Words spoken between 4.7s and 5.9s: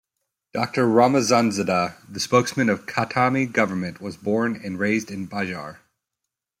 raised in Bijar.